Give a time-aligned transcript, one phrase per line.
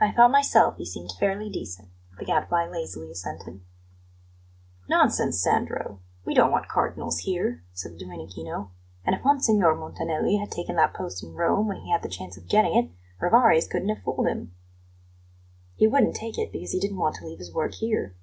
[0.00, 3.60] "I thought myself he seemed fairly decent," the Gadfly lazily assented.
[4.88, 5.98] "Nonsense, Sandro!
[6.24, 8.70] We don't want Cardinals here!" said Domenichino.
[9.04, 12.36] "And if Monsignor Montanelli had taken that post in Rome when he had the chance
[12.36, 12.88] of getting it,
[13.20, 14.54] Rivarez couldn't have fooled him."
[15.74, 18.14] "He wouldn't take it because he didn't want to leave his work here."